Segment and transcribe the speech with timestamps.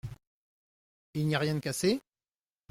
[1.13, 2.01] Il n’y a rien de cassé?